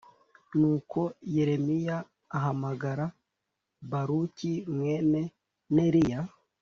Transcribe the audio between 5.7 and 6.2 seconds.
neriya